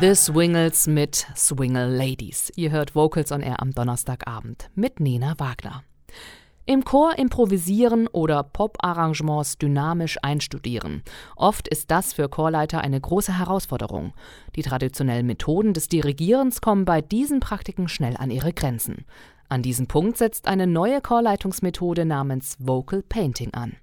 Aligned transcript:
The 0.00 0.14
Swingles 0.14 0.86
mit 0.86 1.26
Swingle 1.36 1.94
Ladies. 1.94 2.50
Ihr 2.56 2.70
hört 2.70 2.94
Vocals 2.94 3.32
on 3.32 3.42
Air 3.42 3.60
am 3.60 3.72
Donnerstagabend 3.72 4.70
mit 4.74 4.98
Nena 4.98 5.34
Wagner. 5.38 5.84
Im 6.64 6.84
Chor 6.84 7.18
improvisieren 7.18 8.06
oder 8.06 8.42
Pop-Arrangements 8.42 9.58
dynamisch 9.58 10.16
einstudieren. 10.22 11.02
Oft 11.36 11.68
ist 11.68 11.90
das 11.90 12.14
für 12.14 12.30
Chorleiter 12.30 12.80
eine 12.80 12.98
große 12.98 13.38
Herausforderung. 13.38 14.14
Die 14.56 14.62
traditionellen 14.62 15.26
Methoden 15.26 15.74
des 15.74 15.88
Dirigierens 15.88 16.62
kommen 16.62 16.86
bei 16.86 17.02
diesen 17.02 17.40
Praktiken 17.40 17.86
schnell 17.86 18.16
an 18.16 18.30
ihre 18.30 18.54
Grenzen. 18.54 19.04
An 19.50 19.62
diesem 19.62 19.88
Punkt 19.88 20.16
setzt 20.16 20.46
eine 20.46 20.68
neue 20.68 21.00
Chorleitungsmethode 21.00 22.04
namens 22.04 22.56
Vocal 22.60 23.02
Painting 23.02 23.52
an. 23.52 23.76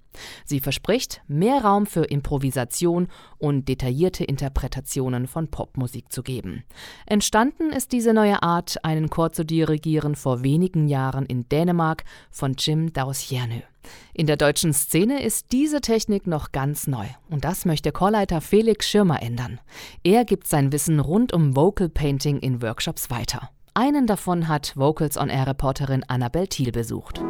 Sie 0.46 0.62
verspricht, 0.62 1.22
mehr 1.28 1.62
Raum 1.62 1.86
für 1.86 2.06
Improvisation 2.06 3.10
und 3.38 3.68
detaillierte 3.68 4.24
Interpretationen 4.24 5.28
von 5.28 5.50
Popmusik 5.50 6.12
zu 6.12 6.24
geben. 6.24 6.64
Entstanden 7.06 7.72
ist 7.72 7.92
diese 7.92 8.14
neue 8.14 8.42
Art, 8.42 8.84
einen 8.84 9.10
Chor 9.10 9.34
zu 9.34 9.44
dirigieren, 9.44 10.16
vor 10.16 10.42
wenigen 10.42 10.88
Jahren 10.88 11.26
in 11.26 11.50
Dänemark 11.50 12.06
von 12.32 12.56
Jim 12.58 12.94
Dausjernö. 12.94 13.60
In 14.14 14.26
der 14.26 14.38
deutschen 14.38 14.72
Szene 14.72 15.22
ist 15.22 15.52
diese 15.52 15.82
Technik 15.82 16.28
noch 16.28 16.54
ganz 16.54 16.88
neu 16.88 17.08
und 17.30 17.44
das 17.44 17.66
möchte 17.66 17.92
Chorleiter 17.92 18.40
Felix 18.40 18.88
Schirmer 18.90 19.22
ändern. 19.22 19.60
Er 20.04 20.24
gibt 20.24 20.48
sein 20.48 20.72
Wissen 20.72 21.02
rund 21.02 21.34
um 21.34 21.58
Vocal 21.58 21.90
Painting 21.90 22.40
in 22.40 22.62
Workshops 22.62 23.10
weiter. 23.10 23.50
Einen 23.80 24.08
davon 24.08 24.48
hat 24.48 24.76
Vocals 24.76 25.20
on 25.20 25.30
Air 25.30 25.46
Reporterin 25.46 26.04
Annabel 26.08 26.48
Thiel 26.48 26.72
besucht. 26.72 27.22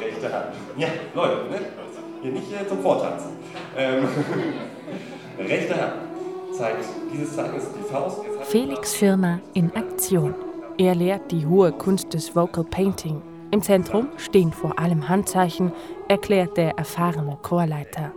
rechte 0.00 0.32
Hand. 0.32 0.46
Ja, 0.76 0.88
Leute, 1.14 1.48
ne? 1.48 1.60
Hier 2.20 2.32
nicht 2.32 2.52
äh, 2.52 2.66
zum 2.66 2.80
Vortanzen. 2.80 3.30
Ähm, 3.76 4.08
rechte 5.38 5.80
Hand 5.80 5.92
zeigt, 6.52 6.84
dieses 7.12 7.36
Zeichen 7.36 7.54
ist 7.54 7.68
die 7.78 7.88
Faust. 7.88 8.22
Felix 8.42 8.96
Schirmer 8.96 9.38
in 9.54 9.70
Aktion. 9.76 10.34
Er 10.76 10.96
lehrt 10.96 11.30
die 11.30 11.46
hohe 11.46 11.70
Kunst 11.70 12.12
des 12.14 12.34
Vocal 12.34 12.64
Painting. 12.64 13.22
Im 13.52 13.62
Zentrum 13.62 14.08
stehen 14.16 14.50
vor 14.50 14.76
allem 14.80 15.08
Handzeichen, 15.08 15.70
erklärt 16.08 16.56
der 16.56 16.76
erfahrene 16.76 17.38
Chorleiter. 17.42 18.10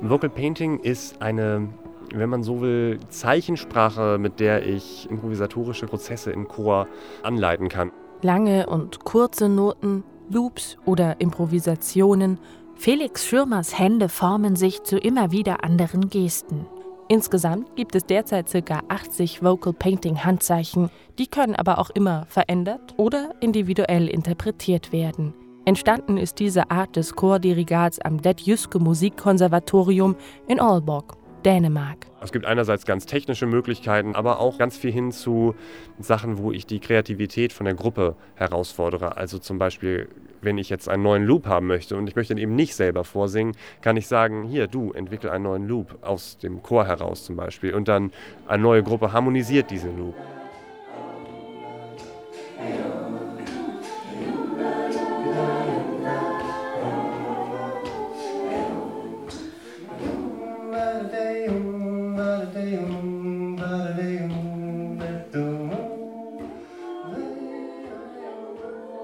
Vocal 0.00 0.28
Painting 0.28 0.80
ist 0.80 1.22
eine, 1.22 1.68
wenn 2.14 2.28
man 2.28 2.42
so 2.42 2.60
will, 2.60 2.98
Zeichensprache, 3.08 4.18
mit 4.18 4.40
der 4.40 4.66
ich 4.66 5.08
improvisatorische 5.10 5.86
Prozesse 5.86 6.30
im 6.30 6.48
Chor 6.48 6.86
anleiten 7.22 7.68
kann. 7.68 7.90
Lange 8.22 8.66
und 8.66 9.04
kurze 9.04 9.48
Noten, 9.48 10.04
Loops 10.30 10.78
oder 10.84 11.20
Improvisationen, 11.20 12.38
Felix 12.74 13.24
Schirmers 13.24 13.78
Hände 13.78 14.08
formen 14.08 14.56
sich 14.56 14.82
zu 14.82 14.98
immer 14.98 15.32
wieder 15.32 15.64
anderen 15.64 16.10
Gesten. 16.10 16.66
Insgesamt 17.08 17.76
gibt 17.76 17.94
es 17.94 18.04
derzeit 18.04 18.50
ca. 18.50 18.80
80 18.88 19.42
Vocal 19.42 19.72
Painting 19.72 20.24
Handzeichen, 20.24 20.90
die 21.18 21.28
können 21.28 21.54
aber 21.54 21.78
auch 21.78 21.90
immer 21.90 22.26
verändert 22.28 22.94
oder 22.96 23.30
individuell 23.40 24.08
interpretiert 24.08 24.92
werden. 24.92 25.32
Entstanden 25.64 26.16
ist 26.16 26.38
diese 26.38 26.70
Art 26.70 26.96
des 26.96 27.14
Chordirigats 27.14 28.00
am 28.00 28.20
Det 28.20 28.40
Jyske 28.40 28.78
Musikkonservatorium 28.78 30.16
in 30.48 30.60
Aalborg. 30.60 31.16
Dänemark. 31.46 32.06
Es 32.20 32.32
gibt 32.32 32.44
einerseits 32.44 32.86
ganz 32.86 33.06
technische 33.06 33.46
Möglichkeiten, 33.46 34.16
aber 34.16 34.40
auch 34.40 34.58
ganz 34.58 34.76
viel 34.76 34.90
hin 34.90 35.12
zu 35.12 35.54
Sachen, 36.00 36.38
wo 36.38 36.50
ich 36.50 36.66
die 36.66 36.80
Kreativität 36.80 37.52
von 37.52 37.66
der 37.66 37.74
Gruppe 37.74 38.16
herausfordere. 38.34 39.16
Also 39.16 39.38
zum 39.38 39.56
Beispiel, 39.56 40.08
wenn 40.42 40.58
ich 40.58 40.68
jetzt 40.70 40.88
einen 40.88 41.04
neuen 41.04 41.24
Loop 41.24 41.46
haben 41.46 41.68
möchte 41.68 41.96
und 41.96 42.08
ich 42.08 42.16
möchte 42.16 42.34
ihn 42.34 42.38
eben 42.38 42.56
nicht 42.56 42.74
selber 42.74 43.04
vorsingen, 43.04 43.54
kann 43.80 43.96
ich 43.96 44.08
sagen, 44.08 44.42
hier, 44.42 44.66
du, 44.66 44.90
entwickel 44.90 45.30
einen 45.30 45.44
neuen 45.44 45.68
Loop 45.68 45.98
aus 46.02 46.36
dem 46.38 46.64
Chor 46.64 46.84
heraus 46.84 47.24
zum 47.24 47.36
Beispiel. 47.36 47.74
Und 47.74 47.86
dann 47.86 48.10
eine 48.48 48.62
neue 48.62 48.82
Gruppe 48.82 49.12
harmonisiert 49.12 49.70
diesen 49.70 49.96
Loop. 49.96 50.16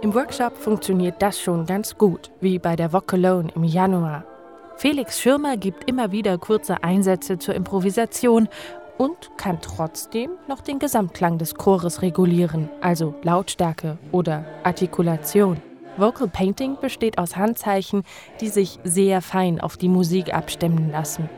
Im 0.02 0.14
Workshop 0.14 0.58
funktioniert 0.58 1.22
das 1.22 1.40
schon 1.40 1.64
ganz 1.64 1.96
gut, 1.96 2.32
wie 2.40 2.58
bei 2.58 2.74
der 2.74 2.92
Vocalone 2.92 3.52
im 3.54 3.62
Januar. 3.62 4.24
Felix 4.76 5.20
Schirmer 5.20 5.56
gibt 5.56 5.88
immer 5.88 6.10
wieder 6.10 6.38
kurze 6.38 6.82
Einsätze 6.82 7.38
zur 7.38 7.54
Improvisation 7.54 8.48
und 8.98 9.30
kann 9.36 9.60
trotzdem 9.60 10.32
noch 10.48 10.60
den 10.60 10.80
Gesamtklang 10.80 11.38
des 11.38 11.54
Chores 11.54 12.02
regulieren, 12.02 12.68
also 12.80 13.14
Lautstärke 13.22 13.96
oder 14.10 14.44
Artikulation. 14.64 15.62
Vocal 15.96 16.26
Painting 16.26 16.78
besteht 16.80 17.18
aus 17.18 17.36
Handzeichen, 17.36 18.02
die 18.40 18.48
sich 18.48 18.80
sehr 18.82 19.22
fein 19.22 19.60
auf 19.60 19.76
die 19.76 19.88
Musik 19.88 20.34
abstimmen 20.34 20.90
lassen. 20.90 21.30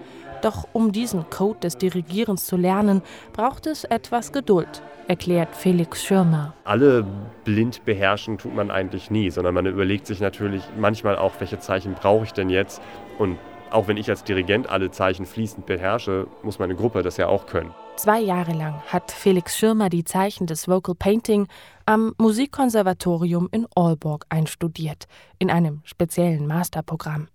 Doch 0.44 0.69
um 0.75 0.93
diesen 0.93 1.31
Code 1.31 1.60
des 1.60 1.78
Dirigierens 1.78 2.44
zu 2.44 2.59
lernen, 2.59 3.00
braucht 3.32 3.66
es 3.66 3.84
etwas 3.84 4.31
Geduld, 4.31 4.82
erklärt 5.09 5.56
Felix 5.56 6.05
Schirmer. 6.05 6.53
Alle 6.65 7.06
blind 7.44 7.87
beherrschen 7.87 8.37
tut 8.37 8.54
man 8.54 8.71
eigentlich 8.71 9.10
nie, 9.10 9.31
sondern 9.31 9.54
man 9.54 9.65
überlegt 9.65 10.06
sich 10.06 10.21
natürlich 10.21 10.62
manchmal 10.77 11.16
auch, 11.16 11.33
welche 11.38 11.60
Zeichen 11.60 11.94
brauche 11.94 12.25
ich 12.25 12.33
denn 12.33 12.50
jetzt. 12.50 12.83
Und 13.19 13.38
auch 13.71 13.88
wenn 13.88 13.97
ich 13.97 14.10
als 14.10 14.22
Dirigent 14.22 14.69
alle 14.69 14.91
Zeichen 14.91 15.25
fließend 15.25 15.65
beherrsche, 15.65 16.27
muss 16.43 16.59
meine 16.59 16.75
Gruppe 16.75 17.03
das 17.03 17.16
ja 17.16 17.27
auch 17.27 17.47
können. 17.47 17.75
Zwei 17.97 18.21
Jahre 18.21 18.53
lang 18.53 18.83
hat 18.88 19.12
Felix 19.12 19.56
Schirmer 19.56 19.88
die 19.88 20.04
Zeichen 20.04 20.47
des 20.47 20.69
Vocal 20.69 20.94
Painting 20.94 21.49
am 21.87 22.12
Musikkonservatorium 22.19 23.49
in 23.50 23.66
Aalborg 23.75 24.27
einstudiert, 24.28 25.06
in 25.38 25.50
einem 25.50 25.81
speziellen 25.84 26.47
Masterprogramm. 26.47 27.28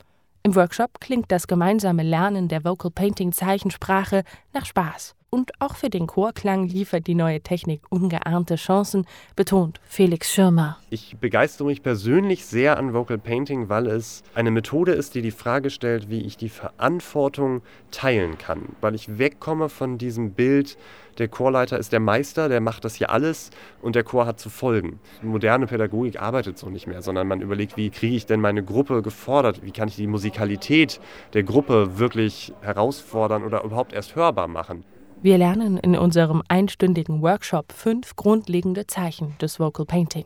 Im 0.50 0.56
Workshop 0.56 1.00
klingt 1.00 1.32
das 1.32 1.46
gemeinsame 1.46 2.02
Lernen 2.02 2.48
der 2.48 2.64
Vocal 2.66 2.90
Painting 2.90 3.32
Zeichensprache 3.32 4.24
nach 4.52 4.66
Spaß. 4.66 5.14
Und 5.32 5.52
auch 5.60 5.76
für 5.76 5.92
den 5.92 6.08
Chorklang 6.08 6.68
liefert 6.68 7.06
die 7.06 7.14
neue 7.14 7.42
Technik 7.42 7.82
ungeahnte 7.90 8.56
Chancen, 8.56 9.06
betont 9.36 9.80
Felix 9.88 10.32
Schirmer. 10.34 10.78
Ich 10.90 11.18
begeistere 11.18 11.68
mich 11.68 11.84
persönlich 11.84 12.46
sehr 12.46 12.78
an 12.78 12.94
Vocal 12.94 13.20
Painting, 13.20 13.70
weil 13.70 13.86
es 13.86 14.24
eine 14.34 14.50
Methode 14.50 14.94
ist, 14.94 15.14
die 15.14 15.22
die 15.22 15.30
Frage 15.30 15.70
stellt, 15.70 16.10
wie 16.10 16.22
ich 16.22 16.36
die 16.38 16.50
Verantwortung 16.50 17.62
teilen 17.92 18.40
kann. 18.40 18.76
Weil 18.82 18.96
ich 18.96 19.20
wegkomme 19.20 19.70
von 19.70 20.00
diesem 20.00 20.32
Bild, 20.32 20.78
der 21.20 21.28
Chorleiter 21.28 21.78
ist 21.78 21.92
der 21.92 22.00
Meister, 22.00 22.50
der 22.50 22.62
macht 22.62 22.84
das 22.84 22.96
hier 22.96 23.12
alles 23.12 23.52
und 23.84 23.96
der 23.96 24.04
Chor 24.04 24.26
hat 24.26 24.40
zu 24.40 24.50
folgen. 24.50 25.00
Moderne 25.22 25.68
Pädagogik 25.68 26.20
arbeitet 26.20 26.58
so 26.58 26.70
nicht 26.70 26.88
mehr, 26.88 27.04
sondern 27.04 27.28
man 27.28 27.42
überlegt, 27.42 27.78
wie 27.78 27.92
kriege 27.92 28.16
ich 28.16 28.26
denn 28.26 28.42
meine 28.42 28.64
Gruppe 28.64 29.04
gefordert, 29.04 29.62
wie 29.64 29.72
kann 29.72 29.90
ich 29.90 29.96
die 29.96 30.08
Musikalität 30.08 31.00
der 31.34 31.44
Gruppe 31.44 32.00
wirklich 32.00 32.54
herausfordern 32.62 33.44
oder 33.44 33.64
überhaupt 33.64 33.94
erst 33.94 34.16
hörbar 34.16 34.48
machen. 34.48 34.84
Wir 35.22 35.38
lernen 35.38 35.78
in 35.78 35.98
unserem 35.98 36.44
einstündigen 36.48 37.22
Workshop 37.22 37.74
fünf 37.74 38.16
grundlegende 38.16 38.88
Zeichen 38.88 39.36
des 39.42 39.60
Vocal 39.60 39.86
Painting. 39.86 40.24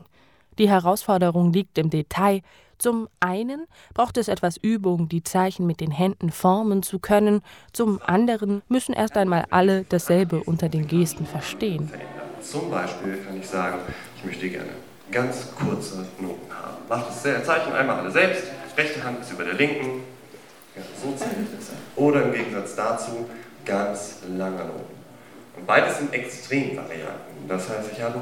Die 0.60 0.70
Herausforderung 0.70 1.52
liegt 1.52 1.80
im 1.80 1.90
Detail. 1.90 2.42
Zum 2.78 3.10
einen 3.20 3.66
braucht 3.96 4.18
es 4.18 4.28
etwas 4.28 4.56
Übung, 4.58 5.10
die 5.10 5.24
Zeichen 5.24 5.66
mit 5.66 5.80
den 5.80 5.90
Händen 5.90 6.30
formen 6.30 6.84
zu 6.84 7.00
können. 7.00 7.42
Zum 7.72 8.00
anderen 8.06 8.62
müssen 8.68 8.94
erst 8.94 9.18
einmal 9.18 9.46
alle 9.50 9.84
dasselbe 9.84 10.44
unter 10.44 10.70
den 10.70 10.86
Gesten 10.86 11.26
verstehen. 11.26 11.92
Zum 12.40 12.70
Beispiel 12.70 13.18
kann 13.26 13.40
ich 13.40 13.48
sagen, 13.48 13.80
ich 14.18 14.26
möchte 14.26 14.48
gerne 14.48 14.70
ganz 15.10 15.56
kurze 15.56 16.06
Noten 16.20 16.54
haben. 16.54 16.78
Macht 16.88 17.08
das 17.08 17.24
Zeichen 17.24 17.74
einmal 17.74 17.98
alle 17.98 18.12
selbst. 18.12 18.44
Rechte 18.78 19.04
Hand 19.04 19.22
ist 19.22 19.32
über 19.32 19.44
der 19.44 19.56
linken. 19.56 20.04
Ja, 20.76 20.84
so 21.02 21.16
zählt 21.16 21.48
es. 21.58 21.72
Oder 21.96 22.26
im 22.26 22.34
Gegensatz 22.34 22.76
dazu 22.76 23.26
ganz 23.66 24.18
langer 24.28 24.66
Noten. 24.66 25.04
Und 25.56 25.68
beides 25.68 25.98
sind 26.00 26.14
Extremvarianten. 26.14 27.48
Das 27.48 27.70
heißt, 27.70 27.90
ich 27.92 28.02
habe 28.02 28.20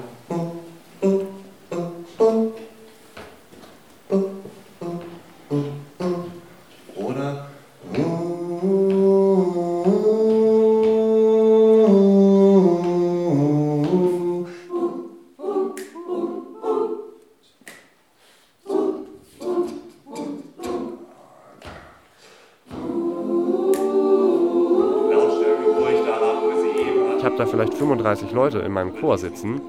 habe 27.31 27.45
da 27.45 27.45
vielleicht 27.45 27.73
35 27.75 28.31
Leute 28.33 28.59
in 28.59 28.73
meinem 28.73 28.93
Chor 28.99 29.17
sitzen, 29.17 29.61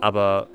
aber 0.00 0.48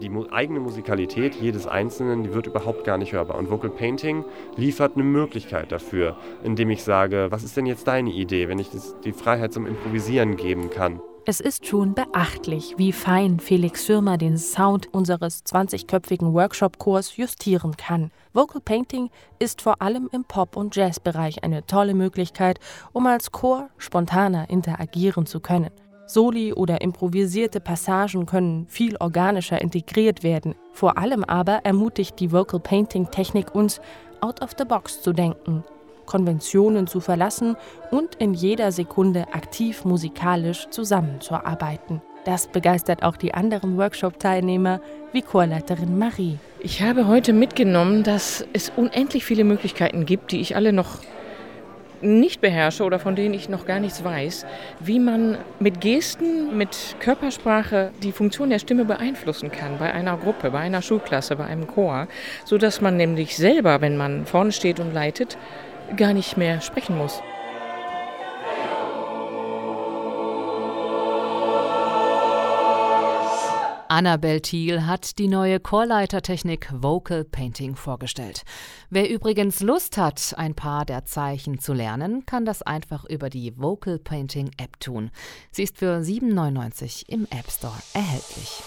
die 0.00 0.10
eigene 0.30 0.60
Musikalität 0.60 1.34
jedes 1.34 1.66
Einzelnen, 1.66 2.22
die 2.22 2.34
wird 2.34 2.46
überhaupt 2.46 2.84
gar 2.84 2.98
nicht 2.98 3.12
hörbar. 3.12 3.38
Und 3.38 3.50
Vocal 3.50 3.70
Painting 3.70 4.24
liefert 4.56 4.94
eine 4.94 5.04
Möglichkeit 5.04 5.72
dafür, 5.72 6.16
indem 6.44 6.70
ich 6.70 6.84
sage, 6.84 7.28
was 7.30 7.44
ist 7.44 7.56
denn 7.56 7.66
jetzt 7.66 7.88
deine 7.88 8.10
Idee, 8.10 8.48
wenn 8.48 8.58
ich 8.58 8.68
die 9.04 9.12
Freiheit 9.12 9.54
zum 9.54 9.66
Improvisieren 9.66 10.36
geben 10.36 10.68
kann. 10.70 11.00
Es 11.24 11.40
ist 11.40 11.66
schon 11.66 11.94
beachtlich, 11.94 12.74
wie 12.76 12.92
fein 12.92 13.40
Felix 13.40 13.86
Schirmer 13.86 14.18
den 14.18 14.36
Sound 14.36 14.92
unseres 14.92 15.44
20-köpfigen 15.46 16.34
Workshop-Chors 16.34 17.16
justieren 17.16 17.76
kann. 17.76 18.10
Vocal 18.34 18.60
Painting 18.60 19.08
ist 19.38 19.62
vor 19.62 19.80
allem 19.80 20.10
im 20.12 20.24
Pop- 20.24 20.56
und 20.56 20.76
Jazzbereich 20.76 21.42
eine 21.42 21.64
tolle 21.64 21.94
Möglichkeit, 21.94 22.58
um 22.92 23.06
als 23.06 23.32
Chor 23.32 23.70
spontaner 23.78 24.50
interagieren 24.50 25.24
zu 25.24 25.40
können. 25.40 25.70
Soli 26.12 26.52
oder 26.52 26.80
improvisierte 26.82 27.60
Passagen 27.60 28.26
können 28.26 28.66
viel 28.68 28.96
organischer 28.98 29.60
integriert 29.60 30.22
werden. 30.22 30.54
Vor 30.72 30.98
allem 30.98 31.24
aber 31.24 31.60
ermutigt 31.64 32.20
die 32.20 32.32
Vocal 32.32 32.60
Painting 32.60 33.10
Technik 33.10 33.54
uns, 33.54 33.80
out 34.20 34.42
of 34.42 34.50
the 34.58 34.64
box 34.64 35.02
zu 35.02 35.12
denken, 35.12 35.64
Konventionen 36.06 36.86
zu 36.86 37.00
verlassen 37.00 37.56
und 37.90 38.14
in 38.16 38.34
jeder 38.34 38.72
Sekunde 38.72 39.26
aktiv 39.32 39.84
musikalisch 39.84 40.68
zusammenzuarbeiten. 40.70 42.02
Das 42.24 42.46
begeistert 42.46 43.02
auch 43.02 43.16
die 43.16 43.34
anderen 43.34 43.76
Workshop-Teilnehmer, 43.78 44.80
wie 45.12 45.22
Chorleiterin 45.22 45.98
Marie. 45.98 46.38
Ich 46.60 46.80
habe 46.82 47.08
heute 47.08 47.32
mitgenommen, 47.32 48.04
dass 48.04 48.44
es 48.52 48.70
unendlich 48.76 49.24
viele 49.24 49.42
Möglichkeiten 49.42 50.06
gibt, 50.06 50.30
die 50.30 50.40
ich 50.40 50.54
alle 50.54 50.72
noch 50.72 50.98
nicht 52.02 52.40
beherrsche 52.40 52.84
oder 52.84 52.98
von 52.98 53.16
denen 53.16 53.34
ich 53.34 53.48
noch 53.48 53.66
gar 53.66 53.80
nichts 53.80 54.04
weiß, 54.04 54.46
wie 54.80 54.98
man 54.98 55.38
mit 55.60 55.80
Gesten, 55.80 56.56
mit 56.56 56.96
Körpersprache 57.00 57.90
die 58.02 58.12
Funktion 58.12 58.50
der 58.50 58.58
Stimme 58.58 58.84
beeinflussen 58.84 59.50
kann 59.50 59.78
bei 59.78 59.92
einer 59.92 60.16
Gruppe, 60.16 60.50
bei 60.50 60.58
einer 60.58 60.82
Schulklasse, 60.82 61.36
bei 61.36 61.44
einem 61.44 61.66
Chor, 61.66 62.08
so 62.44 62.58
dass 62.58 62.80
man 62.80 62.96
nämlich 62.96 63.36
selber, 63.36 63.80
wenn 63.80 63.96
man 63.96 64.26
vorne 64.26 64.52
steht 64.52 64.80
und 64.80 64.92
leitet, 64.92 65.38
gar 65.96 66.12
nicht 66.12 66.36
mehr 66.36 66.60
sprechen 66.60 66.96
muss. 66.96 67.22
Annabel 73.92 74.40
Thiel 74.40 74.86
hat 74.86 75.18
die 75.18 75.28
neue 75.28 75.60
Chorleitertechnik 75.60 76.70
Vocal 76.72 77.24
Painting 77.24 77.76
vorgestellt. 77.76 78.40
Wer 78.88 79.10
übrigens 79.10 79.60
Lust 79.60 79.98
hat, 79.98 80.32
ein 80.38 80.54
paar 80.54 80.86
der 80.86 81.04
Zeichen 81.04 81.58
zu 81.58 81.74
lernen, 81.74 82.24
kann 82.24 82.46
das 82.46 82.62
einfach 82.62 83.04
über 83.04 83.28
die 83.28 83.52
Vocal 83.58 83.98
Painting 83.98 84.50
App 84.56 84.80
tun. 84.80 85.10
Sie 85.50 85.64
ist 85.64 85.76
für 85.76 85.98
7,99 85.98 87.04
im 87.08 87.24
App 87.24 87.50
Store 87.50 87.76
erhältlich. 87.92 88.62